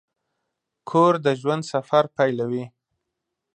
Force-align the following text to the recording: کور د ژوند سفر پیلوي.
کور 0.89 1.13
د 1.25 1.27
ژوند 1.41 1.63
سفر 1.73 2.03
پیلوي. 2.17 2.65